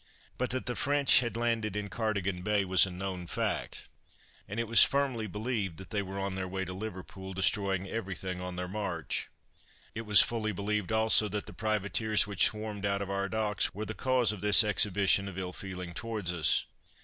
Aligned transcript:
But 0.39 0.49
that 0.49 0.65
the 0.65 0.75
French 0.75 1.19
had 1.19 1.37
landed 1.37 1.75
in 1.75 1.87
Cardigan 1.87 2.41
Bay 2.41 2.65
was 2.65 2.87
a 2.87 2.89
known 2.89 3.27
fact; 3.27 3.87
and 4.47 4.59
it 4.59 4.67
was 4.67 4.81
firmly 4.83 5.27
believed 5.27 5.77
that 5.77 5.91
they 5.91 6.01
were 6.01 6.17
on 6.19 6.33
their 6.33 6.47
way 6.47 6.65
to 6.65 6.73
Liverpool, 6.73 7.35
destroying 7.35 7.87
every 7.87 8.15
thing 8.15 8.41
on 8.41 8.55
their 8.55 8.67
march. 8.67 9.29
It 9.93 10.07
was 10.07 10.19
fully 10.23 10.53
believed 10.53 10.91
also 10.91 11.29
that 11.29 11.45
the 11.45 11.53
privateers 11.53 12.25
which 12.25 12.47
swarmed 12.47 12.83
out 12.83 13.03
of 13.03 13.11
our 13.11 13.29
docks 13.29 13.75
were 13.75 13.85
the 13.85 13.93
cause 13.93 14.31
of 14.31 14.41
this 14.41 14.63
exhibition 14.63 15.27
of 15.27 15.37
ill 15.37 15.53
feeling 15.53 15.93
towards 15.93 16.31
us. 16.33 16.65